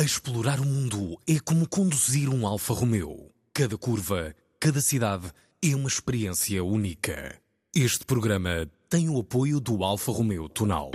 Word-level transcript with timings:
Explorar 0.00 0.60
o 0.60 0.64
mundo 0.64 1.18
é 1.26 1.40
como 1.40 1.68
conduzir 1.68 2.28
um 2.28 2.46
Alfa 2.46 2.72
Romeo. 2.72 3.32
Cada 3.52 3.76
curva, 3.76 4.32
cada 4.60 4.80
cidade 4.80 5.26
é 5.60 5.74
uma 5.74 5.88
experiência 5.88 6.62
única. 6.62 7.36
Este 7.74 8.04
programa 8.04 8.70
tem 8.88 9.08
o 9.08 9.18
apoio 9.18 9.58
do 9.58 9.82
Alfa 9.82 10.12
Romeo 10.12 10.48
Tonal. 10.48 10.92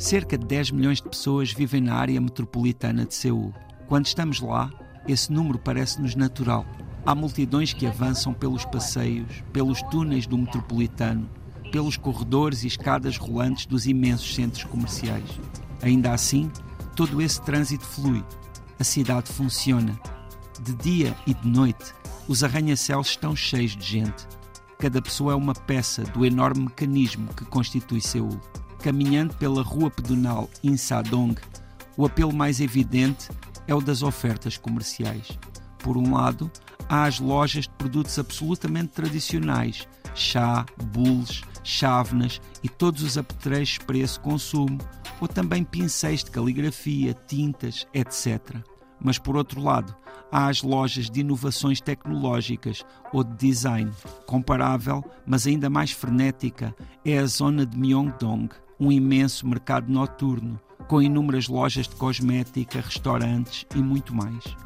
Cerca 0.00 0.38
de 0.38 0.46
10 0.46 0.70
milhões 0.70 0.96
de 0.96 1.10
pessoas 1.10 1.52
vivem 1.52 1.82
na 1.82 1.94
área 1.94 2.18
metropolitana 2.18 3.04
de 3.04 3.14
Seul. 3.14 3.52
Quando 3.86 4.06
estamos 4.06 4.40
lá, 4.40 4.70
esse 5.06 5.30
número 5.30 5.58
parece-nos 5.58 6.14
natural. 6.14 6.64
Há 7.04 7.14
multidões 7.14 7.74
que 7.74 7.86
avançam 7.86 8.32
pelos 8.32 8.64
passeios, 8.64 9.44
pelos 9.52 9.82
túneis 9.82 10.26
do 10.26 10.38
metropolitano, 10.38 11.28
pelos 11.70 11.98
corredores 11.98 12.64
e 12.64 12.68
escadas 12.68 13.18
rolantes 13.18 13.66
dos 13.66 13.84
imensos 13.86 14.34
centros 14.34 14.64
comerciais. 14.64 15.38
Ainda 15.82 16.14
assim, 16.14 16.50
todo 16.96 17.20
esse 17.20 17.38
trânsito 17.42 17.84
flui. 17.84 18.24
A 18.78 18.84
cidade 18.84 19.30
funciona. 19.30 20.00
De 20.62 20.74
dia 20.76 21.14
e 21.26 21.34
de 21.34 21.46
noite, 21.46 21.92
os 22.26 22.42
arranha-céus 22.42 23.08
estão 23.08 23.36
cheios 23.36 23.76
de 23.76 23.84
gente. 23.84 24.26
Cada 24.78 25.02
pessoa 25.02 25.34
é 25.34 25.36
uma 25.36 25.52
peça 25.52 26.04
do 26.04 26.24
enorme 26.24 26.62
mecanismo 26.62 27.28
que 27.34 27.44
constitui 27.44 28.00
Seul. 28.00 28.40
Caminhando 28.82 29.34
pela 29.34 29.62
rua 29.62 29.90
pedonal 29.90 30.48
Insadong, 30.64 31.34
o 31.98 32.06
apelo 32.06 32.32
mais 32.32 32.60
evidente 32.60 33.28
é 33.68 33.74
o 33.74 33.80
das 33.80 34.02
ofertas 34.02 34.56
comerciais. 34.56 35.38
Por 35.80 35.98
um 35.98 36.14
lado, 36.14 36.50
há 36.88 37.04
as 37.04 37.20
lojas 37.20 37.64
de 37.64 37.74
produtos 37.74 38.18
absolutamente 38.18 38.88
tradicionais, 38.88 39.86
chá, 40.14 40.64
bules, 40.94 41.42
chávenas 41.62 42.40
e 42.62 42.70
todos 42.70 43.02
os 43.02 43.18
apetrechos 43.18 43.84
para 43.84 43.98
esse 43.98 44.18
consumo, 44.18 44.78
ou 45.20 45.28
também 45.28 45.62
pincéis 45.62 46.24
de 46.24 46.30
caligrafia, 46.30 47.14
tintas, 47.28 47.86
etc. 47.92 48.56
Mas 48.98 49.18
por 49.18 49.36
outro 49.36 49.60
lado, 49.62 49.94
há 50.32 50.48
as 50.48 50.62
lojas 50.62 51.10
de 51.10 51.20
inovações 51.20 51.82
tecnológicas 51.82 52.82
ou 53.12 53.22
de 53.22 53.34
design. 53.36 53.90
Comparável, 54.26 55.04
mas 55.26 55.46
ainda 55.46 55.68
mais 55.68 55.90
frenética, 55.90 56.74
é 57.04 57.18
a 57.18 57.26
zona 57.26 57.66
de 57.66 57.78
Myeongdong, 57.78 58.48
um 58.80 58.90
imenso 58.90 59.46
mercado 59.46 59.92
noturno, 59.92 60.58
com 60.88 61.02
inúmeras 61.02 61.46
lojas 61.46 61.86
de 61.86 61.94
cosmética, 61.96 62.80
restaurantes 62.80 63.66
e 63.76 63.78
muito 63.78 64.14
mais. 64.14 64.56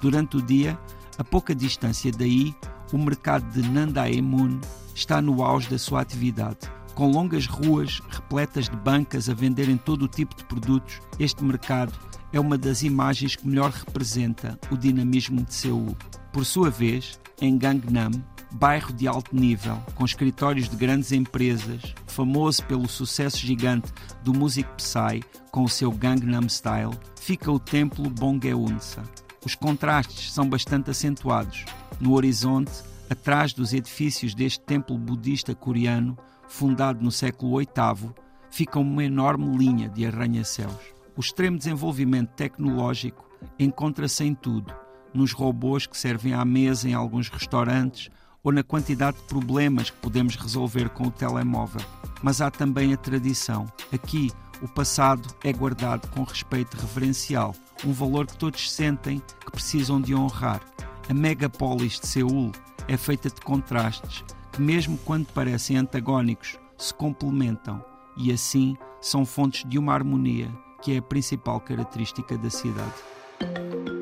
Durante 0.00 0.36
o 0.36 0.42
dia, 0.42 0.78
a 1.16 1.24
pouca 1.24 1.54
distância 1.54 2.12
daí, 2.12 2.54
o 2.92 2.98
mercado 2.98 3.50
de 3.50 3.66
Nandaemun 3.68 4.60
está 4.94 5.22
no 5.22 5.42
auge 5.42 5.70
da 5.70 5.78
sua 5.78 6.02
atividade. 6.02 6.70
Com 6.94 7.10
longas 7.10 7.46
ruas 7.46 8.02
repletas 8.10 8.68
de 8.68 8.76
bancas 8.76 9.30
a 9.30 9.34
venderem 9.34 9.78
todo 9.78 10.02
o 10.02 10.08
tipo 10.08 10.36
de 10.36 10.44
produtos, 10.44 11.00
este 11.18 11.42
mercado 11.42 11.92
é 12.32 12.38
uma 12.38 12.58
das 12.58 12.82
imagens 12.82 13.34
que 13.34 13.48
melhor 13.48 13.70
representa 13.70 14.58
o 14.70 14.76
dinamismo 14.76 15.42
de 15.42 15.54
Seul. 15.54 15.96
Por 16.32 16.44
sua 16.44 16.70
vez, 16.70 17.18
em 17.40 17.56
Gangnam, 17.56 18.10
bairro 18.52 18.92
de 18.92 19.08
alto 19.08 19.34
nível, 19.34 19.76
com 19.94 20.04
escritórios 20.04 20.68
de 20.68 20.76
grandes 20.76 21.12
empresas, 21.12 21.94
famoso 22.06 22.64
pelo 22.64 22.88
sucesso 22.88 23.38
gigante 23.38 23.92
do 24.22 24.32
músico 24.32 24.74
Psy 24.76 25.22
com 25.50 25.64
o 25.64 25.68
seu 25.68 25.90
Gangnam 25.90 26.48
Style, 26.48 26.98
fica 27.20 27.50
o 27.50 27.58
templo 27.58 28.08
Bongeunsa. 28.10 29.02
Os 29.44 29.54
contrastes 29.54 30.32
são 30.32 30.48
bastante 30.48 30.90
acentuados. 30.90 31.64
No 32.00 32.14
horizonte, 32.14 32.72
atrás 33.10 33.52
dos 33.52 33.72
edifícios 33.72 34.34
deste 34.34 34.60
templo 34.60 34.96
budista 34.96 35.54
coreano, 35.54 36.16
fundado 36.46 37.02
no 37.02 37.10
século 37.10 37.58
VIII, 37.58 38.10
fica 38.50 38.78
uma 38.78 39.02
enorme 39.02 39.56
linha 39.56 39.88
de 39.88 40.06
arranha-céus. 40.06 40.92
O 41.16 41.20
extremo 41.20 41.58
desenvolvimento 41.58 42.30
tecnológico 42.30 43.28
encontra-se 43.58 44.24
em 44.24 44.34
tudo, 44.34 44.72
nos 45.12 45.32
robôs 45.32 45.86
que 45.86 45.96
servem 45.96 46.32
à 46.32 46.44
mesa 46.44 46.88
em 46.88 46.94
alguns 46.94 47.28
restaurantes, 47.28 48.10
ou 48.42 48.52
na 48.52 48.62
quantidade 48.62 49.16
de 49.18 49.22
problemas 49.24 49.90
que 49.90 49.96
podemos 49.98 50.36
resolver 50.36 50.88
com 50.90 51.04
o 51.04 51.10
telemóvel. 51.10 51.80
Mas 52.22 52.40
há 52.40 52.50
também 52.50 52.92
a 52.92 52.96
tradição. 52.96 53.66
Aqui, 53.92 54.30
o 54.60 54.68
passado 54.68 55.28
é 55.42 55.52
guardado 55.52 56.08
com 56.08 56.22
respeito 56.22 56.76
reverencial, 56.76 57.54
um 57.84 57.92
valor 57.92 58.26
que 58.26 58.36
todos 58.36 58.70
sentem 58.70 59.20
que 59.44 59.50
precisam 59.50 60.00
de 60.00 60.14
honrar. 60.14 60.60
A 61.08 61.14
megapolis 61.14 61.98
de 61.98 62.06
Seul 62.06 62.52
é 62.86 62.96
feita 62.96 63.28
de 63.28 63.40
contrastes 63.40 64.24
que, 64.52 64.62
mesmo 64.62 64.98
quando 64.98 65.26
parecem 65.26 65.76
antagónicos, 65.76 66.58
se 66.76 66.92
complementam 66.94 67.84
e 68.16 68.32
assim 68.32 68.76
são 69.00 69.24
fontes 69.24 69.68
de 69.68 69.78
uma 69.78 69.94
harmonia 69.94 70.50
que 70.80 70.92
é 70.92 70.98
a 70.98 71.02
principal 71.02 71.60
característica 71.60 72.36
da 72.36 72.50
cidade. 72.50 74.01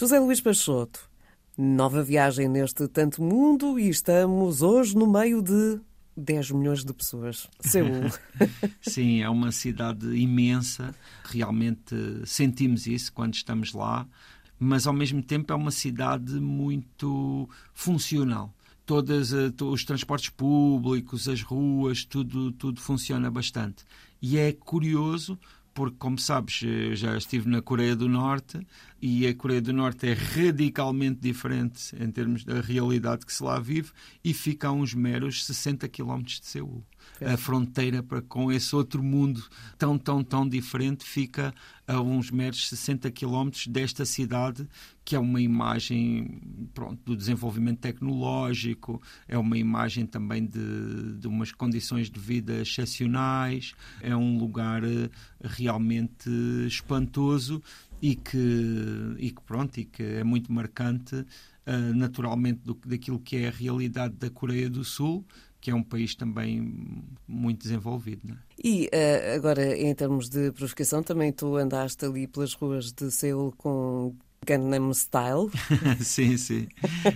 José 0.00 0.18
Luís 0.18 0.40
Peixoto, 0.40 0.98
nova 1.58 2.02
viagem 2.02 2.48
neste 2.48 2.88
tanto 2.88 3.22
mundo 3.22 3.78
e 3.78 3.90
estamos 3.90 4.62
hoje 4.62 4.96
no 4.96 5.06
meio 5.06 5.42
de 5.42 5.78
10 6.16 6.52
milhões 6.52 6.82
de 6.82 6.94
pessoas. 6.94 7.46
Seul. 7.60 8.10
Sim, 8.80 9.20
é 9.20 9.28
uma 9.28 9.52
cidade 9.52 10.06
imensa, 10.16 10.94
realmente 11.22 11.94
sentimos 12.24 12.86
isso 12.86 13.12
quando 13.12 13.34
estamos 13.34 13.74
lá, 13.74 14.08
mas 14.58 14.86
ao 14.86 14.94
mesmo 14.94 15.22
tempo 15.22 15.52
é 15.52 15.54
uma 15.54 15.70
cidade 15.70 16.32
muito 16.40 17.46
funcional. 17.74 18.54
Todos 18.86 19.34
eh, 19.34 19.52
os 19.60 19.84
transportes 19.84 20.30
públicos, 20.30 21.28
as 21.28 21.42
ruas, 21.42 22.06
tudo, 22.06 22.52
tudo 22.52 22.80
funciona 22.80 23.30
bastante. 23.30 23.84
E 24.22 24.38
é 24.38 24.50
curioso 24.50 25.38
porque, 25.80 25.96
como 25.98 26.18
sabes, 26.18 26.60
eh, 26.62 26.94
já 26.94 27.16
estive 27.16 27.48
na 27.48 27.62
Coreia 27.62 27.96
do 27.96 28.06
Norte 28.06 28.60
e 29.00 29.26
a 29.26 29.34
Coreia 29.34 29.62
do 29.62 29.72
Norte 29.72 30.08
é 30.08 30.12
radicalmente 30.12 31.18
diferente 31.18 31.96
em 31.98 32.10
termos 32.10 32.44
da 32.44 32.60
realidade 32.60 33.24
que 33.24 33.32
se 33.32 33.42
lá 33.42 33.58
vive 33.58 33.90
e 34.22 34.34
fica 34.34 34.68
a 34.68 34.72
uns 34.72 34.92
meros 34.92 35.42
60 35.46 35.88
quilómetros 35.88 36.38
de 36.38 36.46
Seul. 36.48 36.84
É. 37.18 37.32
A 37.32 37.36
fronteira 37.38 38.02
para 38.02 38.20
com 38.20 38.52
esse 38.52 38.76
outro 38.76 39.02
mundo 39.02 39.42
tão, 39.78 39.96
tão, 39.96 40.22
tão 40.22 40.46
diferente 40.46 41.02
fica 41.02 41.54
a 41.88 41.98
uns 41.98 42.30
meros 42.30 42.68
60 42.68 43.10
quilómetros 43.10 43.66
desta 43.66 44.04
cidade, 44.04 44.68
que 45.10 45.16
é 45.16 45.18
uma 45.18 45.40
imagem 45.40 46.40
pronto, 46.72 47.00
do 47.04 47.16
desenvolvimento 47.16 47.80
tecnológico, 47.80 49.02
é 49.26 49.36
uma 49.36 49.58
imagem 49.58 50.06
também 50.06 50.46
de, 50.46 51.18
de 51.18 51.26
umas 51.26 51.50
condições 51.50 52.08
de 52.08 52.20
vida 52.20 52.60
excepcionais, 52.62 53.74
é 54.00 54.14
um 54.14 54.38
lugar 54.38 54.84
eh, 54.84 55.10
realmente 55.42 56.30
espantoso 56.64 57.60
e 58.00 58.14
que, 58.14 59.16
e 59.18 59.32
que 59.32 59.42
pronto, 59.42 59.80
e 59.80 59.84
que 59.84 60.00
é 60.00 60.22
muito 60.22 60.52
marcante 60.52 61.16
uh, 61.16 61.26
naturalmente 61.92 62.60
do, 62.62 62.78
daquilo 62.86 63.18
que 63.18 63.38
é 63.38 63.48
a 63.48 63.50
realidade 63.50 64.14
da 64.14 64.30
Coreia 64.30 64.70
do 64.70 64.84
Sul, 64.84 65.26
que 65.60 65.72
é 65.72 65.74
um 65.74 65.82
país 65.82 66.14
também 66.14 67.04
muito 67.26 67.64
desenvolvido. 67.64 68.32
É? 68.32 68.36
E 68.62 68.84
uh, 68.86 69.34
agora, 69.34 69.76
em 69.76 69.92
termos 69.92 70.28
de 70.28 70.52
provocação, 70.52 71.02
também 71.02 71.32
tu 71.32 71.56
andaste 71.56 72.04
ali 72.04 72.28
pelas 72.28 72.54
ruas 72.54 72.92
de 72.92 73.10
Seul 73.10 73.52
com 73.58 74.14
Gangnam 74.46 74.90
Style. 74.94 75.50
sim, 76.00 76.36
sim. 76.38 76.66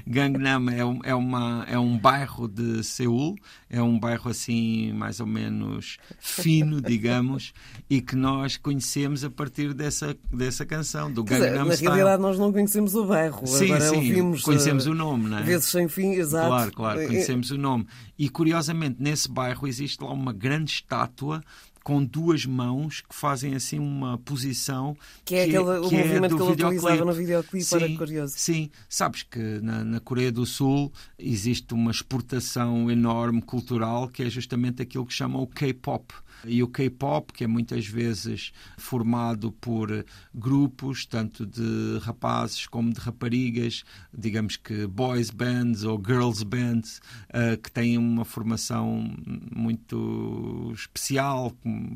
Gangnam 0.07 0.69
é, 0.69 0.85
um, 0.85 1.01
é, 1.03 1.15
uma, 1.15 1.65
é 1.67 1.79
um 1.79 1.99
bairro 1.99 2.47
de 2.47 2.85
Seul, 2.85 3.35
é 3.71 3.81
um 3.81 3.99
bairro 3.99 4.31
assim 4.31 4.93
mais 4.93 5.21
ou 5.21 5.27
menos 5.27 5.97
fino, 6.21 6.83
digamos, 6.83 7.55
e 7.89 8.03
que 8.03 8.15
nós 8.15 8.59
conhecemos 8.59 9.25
a 9.25 9.31
partir 9.31 9.73
dessa, 9.73 10.15
dessa 10.31 10.67
canção, 10.67 11.11
do 11.11 11.25
Gangnam 11.25 11.65
Na 11.65 11.75
Style. 11.75 11.89
Na 11.89 11.95
realidade 11.95 12.23
nós 12.23 12.39
não 12.39 12.53
conhecemos 12.53 12.95
o 12.95 13.07
bairro, 13.07 13.47
sim, 13.47 13.65
agora 13.65 13.89
sim, 13.89 13.97
ouvimos... 13.97 14.43
conhecemos 14.43 14.87
uh, 14.87 14.91
o 14.91 14.95
nome, 14.95 15.31
não 15.31 15.39
é? 15.39 15.43
Vezes 15.43 15.69
sem 15.69 15.89
fim, 15.89 16.13
exato. 16.13 16.49
Claro, 16.49 16.73
claro, 16.73 17.07
conhecemos 17.07 17.51
o 17.51 17.57
nome. 17.57 17.87
E 18.19 18.29
curiosamente, 18.29 18.97
nesse 19.01 19.31
bairro 19.31 19.67
existe 19.67 20.03
lá 20.05 20.13
uma 20.13 20.33
grande 20.33 20.71
estátua 20.73 21.43
com 21.85 22.03
duas 22.03 22.47
mãos 22.47 23.03
que 23.03 23.15
fazem 23.15 23.55
assim 23.55 23.79
uma 23.79 24.17
posição 24.17 24.97
que 25.23 25.35
é 25.35 25.47
que, 25.47 25.57
aquele, 25.57 25.79
o 25.79 25.89
que 25.89 25.97
movimento 25.97 26.35
é 26.35 26.39
que 26.39 26.43
ele 26.43 26.53
utilizava 26.53 27.05
no 27.05 27.13
videoclipe 27.13 27.65
sim, 27.65 27.77
era 27.77 27.89
curioso. 27.97 28.35
Sim, 28.37 28.71
sabes 28.89 29.23
que 29.23 29.39
na, 29.39 29.85
na, 29.85 30.01
Coreia 30.01 30.33
do 30.33 30.47
Sul 30.47 30.91
existe 31.19 31.75
uma 31.75 31.91
exportação 31.91 32.91
enorme 32.91 33.43
cultural 33.43 34.09
que 34.09 34.23
é 34.23 34.31
justamente 34.31 34.81
aquilo 34.81 35.05
que 35.05 35.13
chamam 35.13 35.43
o 35.43 35.47
K-pop. 35.47 36.15
E 36.47 36.63
o 36.63 36.69
K-pop, 36.69 37.33
que 37.33 37.45
é 37.45 37.47
muitas 37.47 37.87
vezes 37.87 38.53
formado 38.77 39.53
por 39.53 40.05
grupos, 40.35 41.07
tanto 41.07 41.47
de 41.47 41.99
rapazes 42.03 42.67
como 42.67 42.93
de 42.93 43.01
raparigas, 43.01 43.83
digamos 44.13 44.57
que 44.57 44.87
boys 44.87 45.31
bands 45.31 45.85
ou 45.85 46.01
girls 46.05 46.45
bands, 46.45 47.01
uh, 47.31 47.57
que 47.63 47.71
têm 47.71 47.97
uma 47.97 48.25
formação 48.25 49.11
muito 49.55 50.73
especial, 50.75 51.53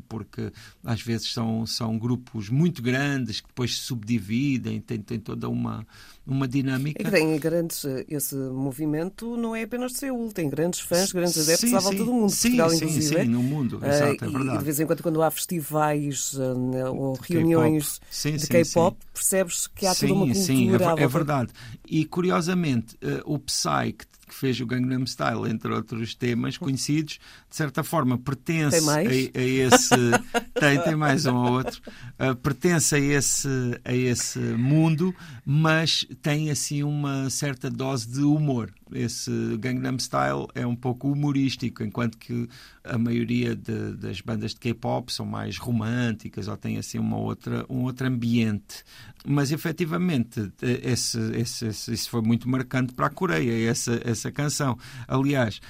porque 0.07 0.51
às 0.83 1.01
vezes 1.01 1.31
são, 1.31 1.65
são 1.65 1.97
grupos 1.97 2.49
muito 2.49 2.81
grandes 2.81 3.41
que 3.41 3.47
depois 3.47 3.77
se 3.77 3.85
subdividem, 3.85 4.79
tem, 4.81 4.99
tem 4.99 5.19
toda 5.19 5.49
uma, 5.49 5.85
uma 6.25 6.47
dinâmica. 6.47 7.07
É 7.07 7.11
tem 7.11 7.37
grandes, 7.37 7.85
esse 8.07 8.35
movimento 8.35 9.35
não 9.35 9.55
é 9.55 9.63
apenas 9.63 9.93
de 9.93 9.99
Seul, 9.99 10.31
tem 10.31 10.49
grandes 10.49 10.79
fãs, 10.79 11.11
grandes 11.11 11.37
adeptos 11.37 11.69
sim, 11.69 11.75
à 11.75 11.79
volta 11.79 11.97
sim. 11.97 12.05
do 12.05 12.13
mundo. 12.13 12.29
Sim, 12.29 12.41
Portugal, 12.49 12.69
sim, 12.69 12.75
inclusive. 12.77 13.21
sim, 13.21 13.27
no 13.27 13.43
mundo, 13.43 13.79
exato, 13.83 14.25
é 14.25 14.27
verdade. 14.27 14.55
E 14.55 14.57
de 14.57 14.63
vez 14.63 14.79
em 14.79 14.85
quando, 14.85 15.03
quando 15.03 15.23
há 15.23 15.31
festivais 15.31 16.33
ou 16.35 17.13
de 17.13 17.33
reuniões 17.33 17.99
de 18.23 18.47
K-pop, 18.47 18.97
percebes 19.13 19.67
que 19.67 19.85
há 19.85 19.95
toda 19.95 20.13
uma 20.13 20.25
cultura. 20.25 20.45
Sim, 20.45 20.71
é, 20.71 21.03
é 21.03 21.07
verdade. 21.07 21.51
E 21.87 22.05
curiosamente, 22.05 22.97
o 23.25 23.39
Psy, 23.39 23.93
que 23.97 24.05
que 24.29 24.35
fez 24.35 24.59
o 24.61 24.65
Gangnam 24.65 25.05
Style, 25.05 25.49
entre 25.49 25.73
outros 25.73 26.15
temas 26.15 26.55
conhecidos, 26.57 27.19
de 27.49 27.55
certa 27.55 27.83
forma 27.83 28.17
pertence 28.17 28.89
a, 28.89 28.95
a, 28.95 29.03
esse. 29.03 29.95
tem, 30.57 30.81
tem 30.81 30.95
mais 30.95 31.25
um 31.25 31.35
ou 31.35 31.51
outro. 31.53 31.81
Uh, 32.19 32.35
pertence 32.35 32.95
a 32.95 32.99
esse, 32.99 33.49
a 33.83 33.93
esse 33.93 34.39
mundo, 34.39 35.13
mas 35.45 36.05
tem 36.21 36.51
assim 36.51 36.83
uma 36.83 37.29
certa 37.29 37.69
dose 37.69 38.07
de 38.07 38.21
humor. 38.21 38.71
Esse 38.93 39.31
Gangnam 39.57 39.97
Style 39.97 40.47
é 40.55 40.65
um 40.65 40.75
pouco 40.75 41.11
humorístico, 41.11 41.83
enquanto 41.83 42.17
que 42.17 42.47
a 42.83 42.97
maioria 42.97 43.55
de, 43.55 43.93
das 43.93 44.21
bandas 44.21 44.53
de 44.53 44.59
K-pop 44.59 45.11
são 45.11 45.25
mais 45.25 45.57
românticas 45.57 46.47
ou 46.47 46.57
têm 46.57 46.77
assim 46.77 46.99
uma 46.99 47.17
outra, 47.17 47.65
um 47.69 47.83
outro 47.83 48.07
ambiente. 48.07 48.83
Mas 49.25 49.51
efetivamente, 49.51 50.51
esse, 50.61 51.19
esse, 51.33 51.67
esse, 51.67 51.93
isso 51.93 52.09
foi 52.09 52.21
muito 52.21 52.49
marcante 52.49 52.93
para 52.93 53.07
a 53.07 53.09
Coreia, 53.09 53.69
essa, 53.69 53.99
essa 54.03 54.31
canção. 54.31 54.77
Aliás, 55.07 55.61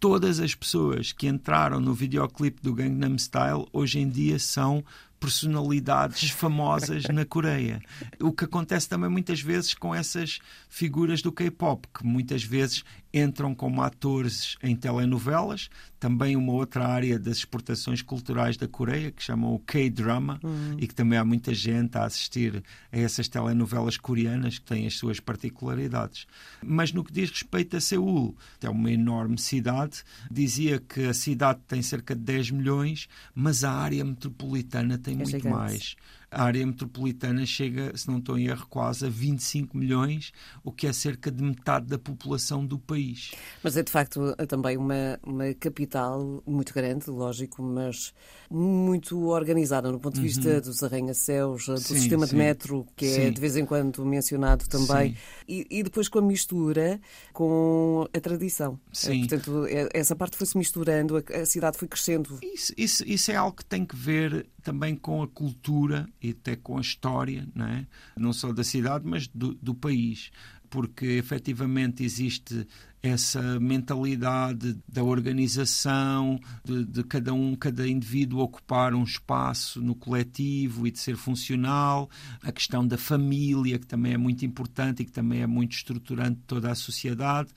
todas 0.00 0.40
as 0.40 0.54
pessoas 0.54 1.12
que 1.12 1.26
entraram 1.26 1.80
no 1.80 1.94
videoclipe 1.94 2.60
do 2.62 2.74
Gangnam 2.74 3.16
Style 3.16 3.66
hoje 3.72 4.00
em 4.00 4.08
dia 4.08 4.38
são 4.38 4.84
personalidades 5.24 6.28
famosas 6.28 7.04
na 7.04 7.24
Coreia. 7.24 7.80
O 8.20 8.30
que 8.30 8.44
acontece 8.44 8.86
também 8.86 9.08
muitas 9.08 9.40
vezes 9.40 9.72
com 9.72 9.94
essas 9.94 10.38
figuras 10.68 11.22
do 11.22 11.32
K-pop, 11.32 11.88
que 11.94 12.06
muitas 12.06 12.44
vezes 12.44 12.84
entram 13.14 13.54
como 13.54 13.80
atores 13.80 14.56
em 14.60 14.74
telenovelas, 14.74 15.70
também 16.00 16.36
uma 16.36 16.52
outra 16.52 16.86
área 16.86 17.18
das 17.18 17.38
exportações 17.38 18.02
culturais 18.02 18.56
da 18.56 18.66
Coreia, 18.66 19.12
que 19.12 19.22
chamam 19.22 19.54
o 19.54 19.58
K-drama, 19.60 20.40
uhum. 20.42 20.76
e 20.78 20.86
que 20.88 20.94
também 20.94 21.18
há 21.18 21.24
muita 21.24 21.54
gente 21.54 21.96
a 21.96 22.04
assistir 22.04 22.62
a 22.92 22.98
essas 22.98 23.28
telenovelas 23.28 23.96
coreanas 23.96 24.58
que 24.58 24.66
têm 24.66 24.86
as 24.86 24.94
suas 24.94 25.20
particularidades. 25.20 26.26
Mas 26.62 26.92
no 26.92 27.04
que 27.04 27.12
diz 27.12 27.30
respeito 27.30 27.76
a 27.76 27.80
Seul, 27.80 28.36
é 28.60 28.68
uma 28.68 28.90
enorme 28.90 29.38
cidade, 29.38 30.02
dizia 30.30 30.80
que 30.80 31.06
a 31.06 31.14
cidade 31.14 31.60
tem 31.68 31.80
cerca 31.80 32.14
de 32.14 32.22
10 32.22 32.50
milhões, 32.50 33.08
mas 33.34 33.62
a 33.62 33.72
área 33.72 34.04
metropolitana 34.04 34.98
tem 34.98 35.14
é 35.14 35.16
muito 35.18 35.30
gigante. 35.30 35.48
mais 35.48 35.96
a 36.34 36.42
área 36.42 36.66
metropolitana 36.66 37.46
chega, 37.46 37.96
se 37.96 38.08
não 38.08 38.18
estou 38.18 38.38
em 38.38 38.46
erro, 38.46 38.66
quase 38.68 39.06
a 39.06 39.08
25 39.08 39.76
milhões, 39.76 40.32
o 40.62 40.72
que 40.72 40.86
é 40.86 40.92
cerca 40.92 41.30
de 41.30 41.42
metade 41.42 41.86
da 41.86 41.98
população 41.98 42.64
do 42.64 42.78
país. 42.78 43.30
Mas 43.62 43.76
é 43.76 43.82
de 43.82 43.90
facto 43.90 44.34
também 44.48 44.76
uma, 44.76 45.18
uma 45.22 45.54
capital 45.54 46.42
muito 46.46 46.74
grande, 46.74 47.08
lógico, 47.10 47.62
mas 47.62 48.12
muito 48.50 49.28
organizada 49.28 49.90
no 49.90 49.98
ponto 49.98 50.14
de 50.14 50.20
vista 50.20 50.54
uhum. 50.54 50.60
dos 50.60 50.82
arranha-céus, 50.82 51.66
do 51.66 51.78
sim, 51.78 51.94
sistema 51.94 52.26
sim. 52.26 52.32
de 52.32 52.38
metro, 52.38 52.86
que 52.96 53.06
é 53.06 53.26
sim. 53.26 53.32
de 53.32 53.40
vez 53.40 53.56
em 53.56 53.64
quando 53.64 54.04
mencionado 54.04 54.66
também, 54.68 55.16
e, 55.48 55.66
e, 55.70 55.82
depois 55.82 56.08
com 56.08 56.18
a 56.18 56.22
mistura 56.22 57.00
com 57.32 58.08
a 58.12 58.20
tradição. 58.20 58.78
Sim. 58.92 59.26
Portanto, 59.26 59.66
é, 59.66 59.88
essa 59.92 60.14
parte 60.14 60.36
foi-se 60.36 60.56
misturando, 60.56 61.16
a, 61.16 61.40
a, 61.40 61.46
cidade 61.46 61.78
foi 61.78 61.88
crescendo. 61.88 62.38
Isso, 62.42 62.72
isso, 62.76 63.04
isso 63.06 63.30
é 63.30 63.36
algo 63.36 63.56
que 63.56 63.64
tem 63.64 63.84
que 63.84 63.96
ver 63.96 64.46
também 64.62 64.96
com 64.96 65.22
a 65.22 65.28
cultura 65.28 66.08
e 66.24 66.30
até 66.30 66.56
com 66.56 66.78
a 66.78 66.80
história, 66.80 67.46
não, 67.54 67.66
é? 67.66 67.86
não 68.16 68.32
só 68.32 68.50
da 68.50 68.64
cidade, 68.64 69.04
mas 69.06 69.28
do, 69.28 69.54
do 69.54 69.74
país. 69.74 70.30
Porque 70.70 71.04
efetivamente 71.04 72.02
existe 72.02 72.66
essa 73.02 73.60
mentalidade 73.60 74.78
da 74.88 75.04
organização, 75.04 76.40
de, 76.64 76.86
de, 76.86 77.04
cada 77.04 77.34
um, 77.34 77.54
cada 77.54 77.86
indivíduo 77.86 78.40
ocupar 78.40 78.94
um 78.94 79.04
espaço 79.04 79.82
no 79.82 79.94
coletivo 79.94 80.86
e 80.86 80.90
de 80.90 80.98
ser 80.98 81.14
funcional, 81.14 82.08
a 82.42 82.50
questão 82.50 82.86
da 82.86 82.96
família, 82.96 83.78
que 83.78 83.86
também 83.86 84.14
é 84.14 84.16
muito 84.16 84.46
importante 84.46 85.02
e 85.02 85.04
que 85.04 85.12
também 85.12 85.42
é 85.42 85.46
muito 85.46 85.72
estruturante 85.72 86.36
de 86.36 86.46
toda 86.46 86.70
a 86.70 86.74
sociedade, 86.74 87.50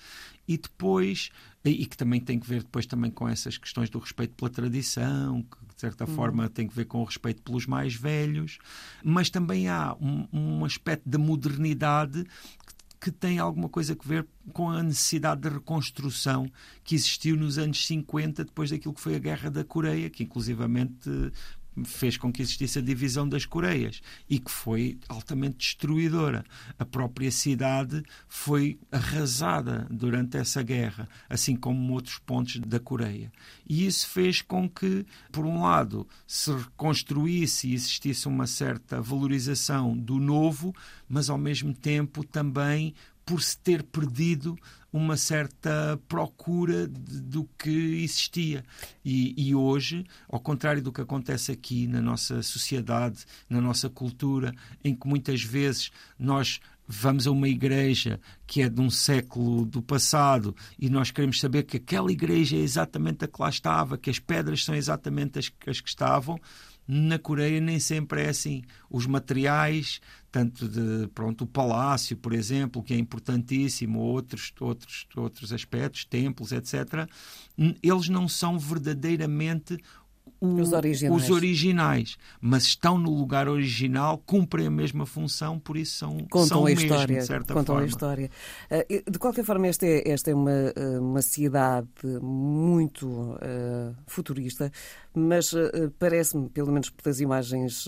e 0.46 0.58
depois, 0.58 1.30
e 1.64 1.86
que 1.86 1.96
também 1.96 2.20
tem 2.20 2.38
que 2.38 2.48
ver 2.48 2.64
depois 2.64 2.86
também 2.86 3.10
com 3.10 3.28
essas 3.28 3.58
questões 3.58 3.90
do 3.90 4.00
respeito 4.00 4.36
pela 4.36 4.52
tradição, 4.52 5.44
que 5.44 5.67
de 5.78 5.82
certa 5.82 6.06
uhum. 6.06 6.16
forma 6.16 6.50
tem 6.50 6.68
que 6.68 6.76
ver 6.76 6.86
com 6.86 7.02
o 7.02 7.04
respeito 7.04 7.44
pelos 7.44 7.68
mais 7.68 7.94
velhos, 7.94 8.58
mas 9.04 9.30
também 9.30 9.70
há 9.70 9.96
um, 10.02 10.28
um 10.34 10.66
aspecto 10.66 11.08
da 11.08 11.20
modernidade 11.20 12.26
que 13.00 13.12
tem 13.12 13.38
alguma 13.38 13.70
coisa 13.70 13.94
a 13.94 14.08
ver 14.08 14.26
com 14.52 14.72
a 14.72 14.82
necessidade 14.82 15.42
de 15.42 15.50
reconstrução 15.50 16.52
que 16.84 16.96
existiu 16.96 17.38
nos 17.38 17.60
anos 17.60 17.86
50, 17.86 18.44
depois 18.44 18.72
daquilo 18.72 18.96
que 18.96 19.00
foi 19.00 19.16
a 19.16 19.20
Guerra 19.20 19.52
da 19.52 19.64
Coreia, 19.64 20.10
que 20.10 20.24
inclusivamente 20.24 21.08
fez 21.86 22.18
com 22.18 22.32
que 22.32 22.42
existisse 22.42 22.80
a 22.80 22.82
divisão 22.82 23.28
das 23.28 23.46
Coreias 23.46 24.02
e 24.30 24.40
que 24.40 24.52
foi 24.52 24.98
altamente 25.08 25.58
destruidora. 25.58 26.44
A 26.78 26.86
própria 26.86 27.32
cidade 27.32 28.04
foi 28.28 28.80
arrasada 28.92 29.88
durante 29.90 30.38
essa 30.38 30.62
guerra, 30.64 31.08
assim 31.30 31.56
como 31.56 31.94
outros 31.94 32.20
pontos 32.20 32.60
da 32.60 32.80
Coreia. 32.80 33.32
E 33.68 33.86
isso 33.86 34.08
fez 34.10 34.42
com 34.42 34.70
que, 34.70 35.06
por 35.32 35.46
um 35.46 35.62
lado, 35.62 36.08
se 36.26 36.52
reconstruísse 36.52 37.68
e 37.68 37.74
existisse 37.74 38.28
uma 38.28 38.48
certa 38.48 39.02
valorização 39.02 39.98
do 39.98 40.20
novo, 40.20 40.74
mas 41.08 41.30
ao 41.30 41.38
mesmo 41.38 41.74
tempo 41.74 42.24
também 42.24 42.94
por 43.26 43.42
se 43.42 43.58
ter 43.58 43.84
perdido 43.84 44.58
uma 44.98 45.16
certa 45.18 46.00
procura 46.08 46.88
de, 46.88 47.22
do 47.22 47.48
que 47.58 48.04
existia. 48.04 48.64
E, 49.04 49.34
e, 49.38 49.56
hoje, 49.56 50.06
ao 50.28 50.40
contrário 50.40 50.82
do 50.82 50.92
que 50.92 51.02
acontece 51.02 51.52
aqui 51.52 51.88
na 51.88 52.02
nossa 52.02 52.42
sociedade, 52.42 53.26
na 53.50 53.62
nossa 53.62 53.90
cultura, 53.90 54.54
em 54.84 54.96
que 54.96 55.08
muitas 55.08 55.42
vezes 55.42 55.92
nós 56.20 56.60
vamos 56.88 57.28
a 57.28 57.32
uma 57.32 57.50
igreja 57.50 58.20
que 58.46 58.62
é 58.62 58.70
de 58.70 58.80
um 58.80 58.90
século 58.90 59.66
do 59.66 59.82
passado 59.82 60.56
e 60.80 60.90
nós 60.90 61.12
queremos 61.12 61.40
saber 61.40 61.64
que 61.64 61.78
aquela 61.78 62.12
igreja 62.12 62.56
é 62.56 62.60
exatamente 62.60 63.26
a 63.26 63.28
que 63.28 63.42
lá 63.42 63.50
estava, 63.50 63.98
que 63.98 64.10
as 64.10 64.20
pedras 64.20 64.64
são 64.64 64.74
exatamente 64.74 65.38
as, 65.38 65.52
as 65.68 65.82
que 65.82 65.90
estavam, 65.90 66.40
na 66.88 67.20
Coreia 67.20 67.60
nem 67.60 67.80
sempre 67.80 68.22
é 68.22 68.30
assim. 68.30 68.64
Os 68.90 69.06
materiais, 69.06 70.00
tanto 70.32 70.68
de 70.68 71.08
pronto 71.10 71.44
o 71.44 71.48
palácio, 71.48 72.16
por 72.16 72.34
exemplo, 72.34 72.82
que 72.82 72.94
é 72.94 72.98
importantíssimo, 72.98 74.00
outros 74.00 74.54
outros 74.60 75.08
outros 75.16 75.52
aspectos, 75.52 76.06
templos, 76.06 76.52
etc. 76.52 77.10
Eles 77.84 78.08
não 78.08 78.28
são 78.28 78.58
verdadeiramente 78.58 79.78
o, 80.40 80.48
os, 80.56 80.74
originais. 80.74 81.24
os, 81.24 81.30
originais. 81.30 82.18
mas 82.40 82.64
estão 82.64 82.98
no 82.98 83.12
lugar 83.12 83.48
original, 83.48 84.18
cumprem 84.20 84.68
a 84.68 84.72
mesma 84.72 85.06
função, 85.06 85.60
por 85.60 85.78
isso 85.78 85.98
são, 85.98 86.18
contam 86.30 86.48
são 86.48 86.62
a 86.66 86.70
mesmo, 86.70 86.84
história, 86.84 87.20
de 87.20 87.26
certa 87.26 87.54
contam 87.54 87.76
forma. 87.76 87.82
a 87.82 87.88
história. 87.88 88.32
Eh, 88.70 89.04
de 89.10 89.20
qualquer 89.20 89.44
forma, 89.44 89.68
esta 89.68 89.86
é, 89.86 90.10
esta 90.10 90.32
é 90.32 90.36
uma, 90.36 90.52
eh, 90.52 91.00
uma 91.00 91.22
cidade 91.22 91.88
muito 92.22 93.08
uh, 93.08 93.96
futurista, 94.06 94.72
mas 95.14 95.54
uh, 95.54 95.92
parece-me, 96.00 96.50
pelo 96.50 96.72
menos 96.72 96.90
pelas 96.90 97.20
imagens 97.20 97.88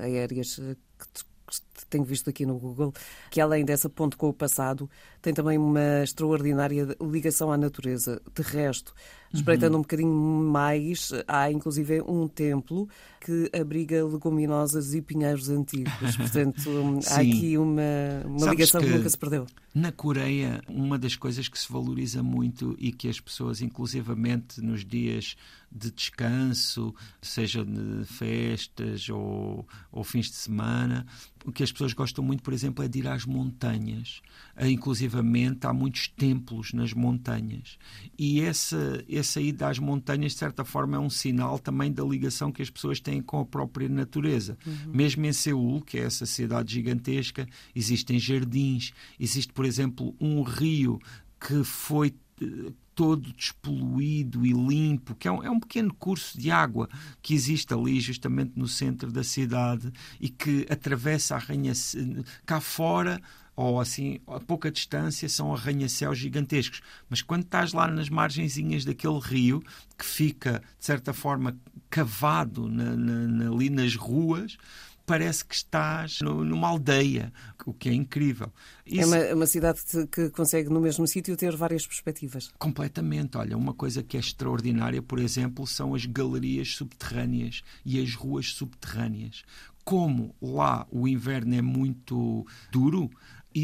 aéreas 0.00 0.60
que 0.98 1.86
tenho 1.88 2.04
visto 2.04 2.28
aqui 2.28 2.44
no 2.44 2.58
Google, 2.58 2.92
que 3.30 3.40
além 3.40 3.64
dessa 3.64 3.88
ponte 3.88 4.16
com 4.16 4.28
o 4.28 4.32
passado, 4.32 4.88
tem 5.20 5.34
também 5.34 5.58
uma 5.58 6.02
extraordinária 6.02 6.96
ligação 7.00 7.50
à 7.50 7.56
natureza. 7.56 8.20
De 8.34 8.42
resto, 8.42 8.94
espreitando 9.32 9.74
uhum. 9.74 9.80
um 9.80 9.82
bocadinho 9.82 10.12
mais, 10.12 11.10
há 11.26 11.50
inclusive 11.50 12.00
um 12.02 12.26
templo 12.28 12.88
que 13.20 13.50
abriga 13.52 14.04
leguminosas 14.04 14.94
e 14.94 15.02
pinheiros 15.02 15.48
antigos. 15.48 15.92
Portanto, 16.16 16.70
há 17.10 17.16
aqui 17.16 17.58
uma, 17.58 17.82
uma 18.24 18.50
ligação 18.50 18.80
que, 18.80 18.86
que 18.86 18.92
nunca 18.92 19.08
se 19.08 19.18
perdeu. 19.18 19.46
Na 19.74 19.92
Coreia, 19.92 20.62
uma 20.68 20.98
das 20.98 21.14
coisas 21.14 21.48
que 21.48 21.58
se 21.58 21.70
valoriza 21.70 22.22
muito 22.22 22.74
e 22.78 22.90
que 22.90 23.08
as 23.08 23.20
pessoas, 23.20 23.60
inclusivamente 23.60 24.60
nos 24.60 24.84
dias 24.84 25.36
de 25.70 25.90
descanso, 25.90 26.94
seja 27.20 27.64
de 27.64 28.04
festas 28.06 29.08
ou, 29.08 29.66
ou 29.92 30.02
fins 30.02 30.30
de 30.30 30.36
semana, 30.36 31.06
o 31.44 31.52
que 31.52 31.62
as 31.62 31.70
pessoas 31.70 31.92
gostam 31.92 32.24
muito, 32.24 32.42
por 32.42 32.52
exemplo, 32.52 32.82
é 32.82 32.88
de 32.88 32.98
ir 33.00 33.08
às 33.08 33.24
montanhas. 33.24 34.22
Inclusivamente, 35.08 35.66
há 35.66 35.72
muitos 35.72 36.08
templos 36.08 36.72
nas 36.72 36.92
montanhas. 36.92 37.78
E 38.18 38.40
essa, 38.40 39.02
essa 39.08 39.40
ida 39.40 39.68
às 39.68 39.78
montanhas, 39.78 40.32
de 40.32 40.38
certa 40.38 40.64
forma, 40.64 40.96
é 40.96 41.00
um 41.00 41.08
sinal 41.08 41.58
também 41.58 41.90
da 41.90 42.04
ligação 42.04 42.52
que 42.52 42.60
as 42.60 42.68
pessoas 42.68 43.00
têm 43.00 43.22
com 43.22 43.40
a 43.40 43.44
própria 43.44 43.88
natureza. 43.88 44.58
Uhum. 44.66 44.92
Mesmo 44.92 45.24
em 45.24 45.32
Seul, 45.32 45.80
que 45.80 45.98
é 45.98 46.02
essa 46.02 46.26
cidade 46.26 46.74
gigantesca, 46.74 47.46
existem 47.74 48.18
jardins, 48.18 48.92
existe, 49.18 49.52
por 49.52 49.64
exemplo, 49.64 50.14
um 50.20 50.42
rio 50.42 50.98
que 51.40 51.64
foi 51.64 52.14
todo 52.94 53.32
despoluído 53.32 54.44
e 54.44 54.52
limpo, 54.52 55.14
que 55.14 55.28
é 55.28 55.32
um, 55.32 55.42
é 55.42 55.50
um 55.50 55.60
pequeno 55.60 55.94
curso 55.94 56.38
de 56.38 56.50
água 56.50 56.88
que 57.22 57.34
existe 57.34 57.72
ali 57.72 58.00
justamente 58.00 58.52
no 58.56 58.68
centro 58.68 59.10
da 59.10 59.24
cidade 59.24 59.92
e 60.20 60.28
que 60.28 60.66
atravessa 60.68 61.36
a 61.36 61.38
ranha 61.38 61.72
cá 62.44 62.60
fora 62.60 63.20
ou 63.58 63.80
assim, 63.80 64.20
a 64.28 64.38
pouca 64.38 64.70
distância, 64.70 65.28
são 65.28 65.52
arranha-céus 65.52 66.16
gigantescos. 66.16 66.80
Mas 67.10 67.22
quando 67.22 67.42
estás 67.42 67.72
lá 67.72 67.88
nas 67.88 68.08
margenzinhas 68.08 68.84
daquele 68.84 69.18
rio, 69.18 69.60
que 69.98 70.04
fica, 70.04 70.62
de 70.78 70.86
certa 70.86 71.12
forma, 71.12 71.58
cavado 71.90 72.68
na, 72.68 72.94
na, 72.94 73.50
ali 73.50 73.68
nas 73.68 73.96
ruas, 73.96 74.56
parece 75.04 75.44
que 75.44 75.56
estás 75.56 76.20
no, 76.20 76.44
numa 76.44 76.68
aldeia, 76.68 77.32
o 77.66 77.72
que 77.72 77.88
é 77.88 77.92
incrível. 77.92 78.52
Isso... 78.86 79.02
É 79.02 79.06
uma, 79.06 79.16
é 79.16 79.34
uma, 79.34 79.46
cidade 79.46 79.80
que 80.12 80.30
consegue, 80.30 80.68
no 80.68 80.80
mesmo 80.80 81.04
sítio, 81.08 81.36
ter 81.36 81.56
várias 81.56 81.84
perspectivas. 81.84 82.52
Completamente. 82.60 83.36
Olha, 83.38 83.56
uma 83.56 83.74
coisa 83.74 84.04
que 84.04 84.16
é 84.16 84.20
extraordinária, 84.20 85.02
por 85.02 85.18
exemplo, 85.18 85.66
são 85.66 85.96
as 85.96 86.06
galerias 86.06 86.76
subterrâneas 86.76 87.64
e 87.84 88.00
as 88.00 88.14
ruas 88.14 88.52
subterrâneas. 88.52 89.42
Como 89.82 90.32
lá 90.40 90.86
o 90.92 91.08
inverno 91.08 91.54
é 91.54 91.62
muito 91.62 92.46
duro, 92.70 93.10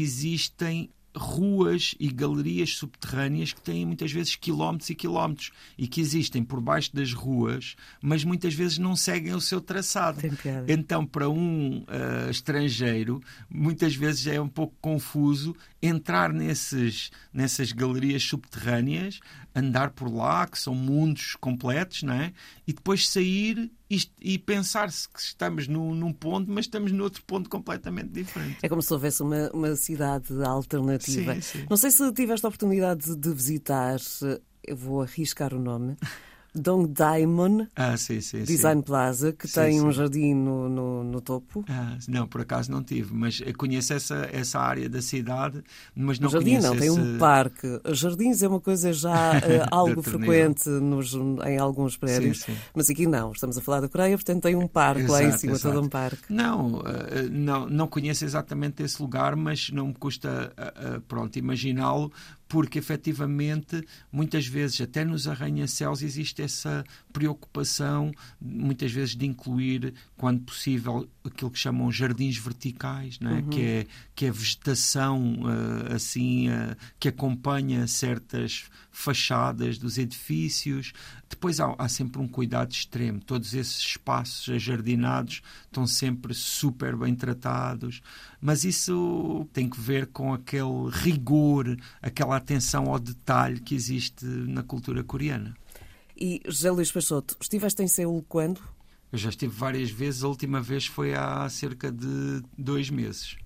existem 0.01 0.89
ruas 1.15 1.95
e 1.99 2.09
galerias 2.09 2.75
subterrâneas 2.75 3.53
que 3.53 3.61
têm 3.61 3.85
muitas 3.85 4.11
vezes 4.11 4.35
quilómetros 4.35 4.89
e 4.89 4.95
quilómetros 4.95 5.51
e 5.77 5.87
que 5.87 6.01
existem 6.01 6.43
por 6.43 6.59
baixo 6.59 6.93
das 6.93 7.13
ruas, 7.13 7.75
mas 8.01 8.23
muitas 8.23 8.53
vezes 8.53 8.77
não 8.77 8.95
seguem 8.95 9.33
o 9.33 9.41
seu 9.41 9.61
traçado. 9.61 10.19
Então, 10.67 11.05
para 11.05 11.29
um 11.29 11.79
uh, 11.83 12.29
estrangeiro, 12.29 13.21
muitas 13.49 13.95
vezes 13.95 14.27
é 14.27 14.39
um 14.39 14.49
pouco 14.49 14.75
confuso 14.81 15.55
entrar 15.87 16.33
nesses, 16.33 17.11
nessas 17.33 17.71
galerias 17.71 18.23
subterrâneas, 18.23 19.19
andar 19.53 19.91
por 19.91 20.13
lá, 20.13 20.47
que 20.47 20.59
são 20.59 20.75
mundos 20.75 21.35
completos, 21.39 22.03
não 22.03 22.13
é? 22.13 22.33
e 22.67 22.73
depois 22.73 23.07
sair 23.07 23.71
e, 23.89 24.01
e 24.19 24.37
pensar-se 24.37 25.07
que 25.07 25.19
estamos 25.19 25.67
no, 25.67 25.93
num 25.93 26.11
ponto, 26.11 26.51
mas 26.51 26.65
estamos 26.65 26.91
noutro 26.91 27.23
ponto 27.23 27.49
completamente 27.49 28.09
diferente. 28.09 28.57
É 28.61 28.69
como 28.69 28.81
se 28.81 28.91
houvesse 28.91 29.21
uma, 29.21 29.49
uma 29.51 29.75
cidade 29.75 30.33
alternativa. 30.43 31.35
Sim, 31.35 31.41
sim. 31.41 31.65
Não 31.69 31.77
sei 31.77 31.91
se 31.91 32.11
tiveste 32.13 32.45
a 32.45 32.49
oportunidade 32.49 33.15
de 33.15 33.33
visitar, 33.33 33.97
eu 34.63 34.75
vou 34.75 35.01
arriscar 35.01 35.53
o 35.53 35.59
nome. 35.59 35.95
Dong 36.55 36.87
Daimon 36.87 37.67
ah, 37.75 37.97
sim, 37.97 38.21
sim, 38.21 38.43
Design 38.43 38.81
Plaza, 38.81 39.33
que 39.33 39.47
tem 39.47 39.81
um 39.81 39.91
jardim 39.91 40.33
no, 40.33 40.69
no, 40.69 41.03
no 41.03 41.21
topo. 41.21 41.65
Ah, 41.69 41.97
não, 42.07 42.27
por 42.27 42.41
acaso 42.41 42.71
não 42.71 42.83
tive, 42.83 43.13
mas 43.13 43.41
conheço 43.57 43.93
essa, 43.93 44.29
essa 44.31 44.59
área 44.59 44.89
da 44.89 45.01
cidade, 45.01 45.63
mas 45.95 46.19
não 46.19 46.29
jardim 46.29 46.51
conheço 46.51 46.67
não, 46.67 46.77
tem 46.77 46.89
um 46.89 47.17
parque. 47.17 47.79
Jardins 47.91 48.41
é 48.41 48.47
uma 48.47 48.61
coisa 48.61 48.93
já 48.93 49.33
uh, 49.37 49.67
algo 49.69 50.01
frequente 50.01 50.69
nos, 50.69 51.13
em 51.45 51.57
alguns 51.57 51.97
prédios, 51.97 52.41
sim, 52.41 52.55
mas 52.73 52.89
aqui 52.89 53.05
não. 53.05 53.31
Estamos 53.31 53.57
a 53.57 53.61
falar 53.61 53.81
da 53.81 53.89
Coreia, 53.89 54.17
portanto 54.17 54.43
tem 54.43 54.55
um 54.55 54.67
parque 54.67 55.01
exato, 55.01 55.13
lá 55.13 55.23
em 55.23 55.37
cima, 55.37 55.53
exato. 55.53 55.75
todo 55.75 55.85
um 55.85 55.89
parque. 55.89 56.33
Não, 56.33 56.75
uh, 56.75 56.83
não, 57.31 57.67
não 57.67 57.87
conheço 57.87 58.23
exatamente 58.23 58.81
esse 58.81 59.01
lugar, 59.01 59.35
mas 59.35 59.69
não 59.71 59.87
me 59.87 59.93
custa, 59.93 60.53
uh, 60.57 61.01
pronto, 61.01 61.37
imaginá-lo, 61.37 62.11
porque 62.55 62.79
efetivamente 62.79 63.85
muitas 64.09 64.47
vezes 64.47 64.79
até 64.79 65.03
nos 65.03 65.27
arranha-céus 65.27 66.01
existe 66.01 66.41
essa 66.41 66.85
preocupação 67.11 68.13
muitas 68.39 68.93
vezes 68.93 69.13
de 69.13 69.25
incluir 69.25 69.93
quando 70.15 70.39
possível 70.43 71.05
aquilo 71.27 71.51
que 71.51 71.59
chamam 71.59 71.91
jardins 71.91 72.37
verticais 72.37 73.19
é? 73.21 73.25
Uhum. 73.25 73.49
que 73.49 73.61
é 73.61 73.87
que 74.15 74.25
é 74.25 74.31
vegetação 74.31 75.39
uh, 75.41 75.93
assim 75.95 76.49
uh, 76.49 76.75
que 76.99 77.09
acompanha 77.09 77.87
certas 77.87 78.65
fachadas 78.91 79.77
dos 79.77 79.97
edifícios 79.97 80.93
depois 81.29 81.59
há, 81.59 81.75
há, 81.77 81.89
sempre 81.89 82.21
um 82.21 82.27
cuidado 82.27 82.71
extremo 82.71 83.19
todos 83.19 83.53
esses 83.53 83.77
espaços 83.77 84.53
ajardinados 84.53 85.41
estão 85.65 85.85
sempre 85.85 86.33
super 86.33 86.95
bem 86.95 87.15
tratados 87.15 88.01
mas 88.41 88.63
isso 88.63 89.47
tem 89.51 89.69
que 89.69 89.79
ver 89.79 90.07
com 90.07 90.33
aquele 90.33 90.89
rigor 90.91 91.77
aquela 92.01 92.37
atenção 92.37 92.85
ao 92.85 92.99
detalhe 92.99 93.59
que 93.59 93.75
existe 93.75 94.25
na 94.25 94.63
cultura 94.63 95.03
coreana 95.03 95.55
e 96.17 96.41
José 96.45 96.71
Luís 96.71 96.91
Peixoto, 96.91 97.35
estiveste 97.41 97.83
em 97.83 97.87
Seul 97.87 98.23
quando? 98.27 98.61
Eu 99.15 99.19
já 99.19 99.29
estive 99.29 99.55
várias 99.55 99.89
vezes, 99.89 100.25
a 100.25 100.27
última 100.27 100.59
vez 100.59 100.87
foi 100.87 101.13
há 101.13 101.47
cerca 101.47 101.89
de 101.89 102.43
dois 102.57 102.89
meses. 102.89 103.37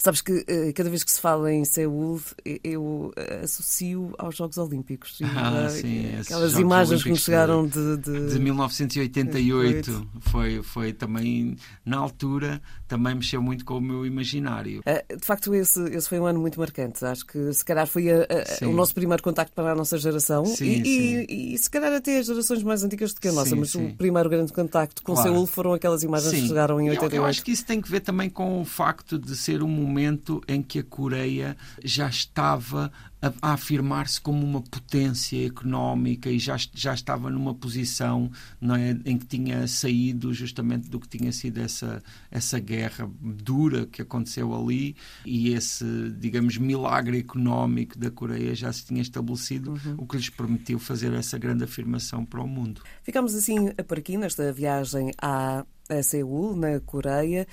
Sabes 0.00 0.20
que 0.20 0.32
uh, 0.32 0.72
cada 0.76 0.88
vez 0.88 1.02
que 1.02 1.10
se 1.10 1.20
fala 1.20 1.52
em 1.52 1.64
Seul, 1.64 2.20
eu 2.62 3.12
uh, 3.16 3.44
associo 3.44 4.14
aos 4.16 4.36
Jogos 4.36 4.56
Olímpicos. 4.56 5.18
E, 5.20 5.24
ah, 5.24 5.66
uh, 5.66 5.70
sim, 5.70 6.16
aquelas 6.20 6.56
imagens 6.56 7.02
que 7.02 7.10
me 7.10 7.16
chegaram 7.16 7.66
de, 7.66 7.96
de... 7.96 8.32
de 8.32 8.38
1988. 8.38 10.08
Foi, 10.20 10.62
foi 10.62 10.92
também, 10.92 11.56
na 11.84 11.96
altura, 11.98 12.62
também 12.86 13.16
mexeu 13.16 13.42
muito 13.42 13.64
com 13.64 13.78
o 13.78 13.80
meu 13.80 14.06
imaginário. 14.06 14.82
de 14.84 15.26
facto, 15.26 15.52
esse, 15.52 15.82
esse 15.88 16.08
foi 16.08 16.20
um 16.20 16.26
ano 16.26 16.38
muito 16.38 16.60
marcante. 16.60 17.04
Acho 17.04 17.26
que 17.26 17.52
se 17.52 17.64
calhar 17.64 17.88
foi 17.88 18.08
a, 18.08 18.22
a, 18.62 18.68
o 18.68 18.72
nosso 18.72 18.94
primeiro 18.94 19.20
contacto 19.20 19.52
para 19.52 19.72
a 19.72 19.74
nossa 19.74 19.98
geração 19.98 20.46
sim, 20.46 20.64
e, 20.64 20.84
sim. 20.84 21.26
E, 21.28 21.54
e, 21.54 21.58
se 21.58 21.68
calhar 21.68 21.92
até 21.92 22.20
as 22.20 22.26
gerações 22.26 22.62
mais 22.62 22.84
antigas 22.84 23.12
do 23.12 23.20
que 23.20 23.26
a 23.26 23.32
nossa, 23.32 23.56
mas 23.56 23.74
o 23.74 23.92
primeiro 23.96 24.30
grande 24.30 24.52
contacto 24.52 25.02
com 25.02 25.14
claro. 25.14 25.32
Seul 25.32 25.46
foram 25.46 25.72
aquelas 25.72 26.04
imagens 26.04 26.32
que 26.32 26.46
chegaram 26.46 26.80
em 26.80 26.90
88. 26.90 27.16
Eu, 27.16 27.22
eu 27.22 27.26
acho 27.28 27.42
que 27.42 27.50
isso 27.50 27.66
tem 27.66 27.80
que 27.80 27.90
ver 27.90 28.00
também 28.00 28.30
com 28.30 28.60
o 28.60 28.64
facto 28.64 29.18
de 29.18 29.34
ser 29.34 29.60
um 29.60 29.87
momento 29.88 30.42
em 30.46 30.62
que 30.62 30.80
a 30.80 30.84
Coreia 30.84 31.56
já 31.82 32.08
estava 32.08 32.92
a, 33.20 33.32
a 33.42 33.52
afirmar-se 33.54 34.20
como 34.20 34.44
uma 34.44 34.62
potência 34.62 35.46
económica 35.46 36.30
e 36.30 36.38
já, 36.38 36.56
já 36.72 36.94
estava 36.94 37.30
numa 37.30 37.54
posição 37.54 38.30
não 38.60 38.76
é, 38.76 38.96
em 39.04 39.18
que 39.18 39.26
tinha 39.26 39.66
saído 39.66 40.32
justamente 40.32 40.88
do 40.88 41.00
que 41.00 41.08
tinha 41.08 41.32
sido 41.32 41.58
essa, 41.58 42.02
essa 42.30 42.58
guerra 42.58 43.10
dura 43.20 43.86
que 43.86 44.02
aconteceu 44.02 44.54
ali 44.54 44.96
e 45.24 45.52
esse, 45.52 45.84
digamos, 46.18 46.56
milagre 46.58 47.18
económico 47.18 47.98
da 47.98 48.10
Coreia 48.10 48.54
já 48.54 48.72
se 48.72 48.86
tinha 48.86 49.02
estabelecido, 49.02 49.72
uhum. 49.72 49.94
o 49.98 50.06
que 50.06 50.16
lhes 50.16 50.30
permitiu 50.30 50.78
fazer 50.78 51.12
essa 51.12 51.38
grande 51.38 51.64
afirmação 51.64 52.24
para 52.24 52.40
o 52.40 52.46
mundo. 52.46 52.82
Ficamos 53.02 53.34
assim 53.34 53.72
por 53.86 53.98
aqui 53.98 54.16
nesta 54.16 54.52
viagem 54.52 55.10
a, 55.20 55.64
a 55.88 56.02
Seul, 56.02 56.56
na 56.56 56.80
Coreia. 56.80 57.46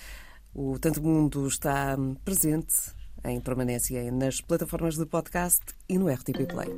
O 0.57 0.79
Tanto 0.79 1.03
Mundo 1.03 1.45
está 1.49 1.97
presente 2.23 2.93
em 3.25 3.41
permanência 3.41 4.09
nas 4.09 4.39
plataformas 4.39 4.95
de 4.95 5.05
podcast 5.05 5.61
e 5.89 5.97
no 5.97 6.07
RTP 6.07 6.47
Play. 6.47 6.69